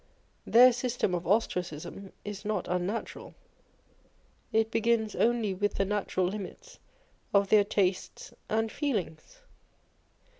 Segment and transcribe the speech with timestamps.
[0.47, 3.35] Their system of Ostracism is not unnatural:
[4.51, 6.79] it begins only with the natural limits
[7.35, 9.41] of their tastes and feelings.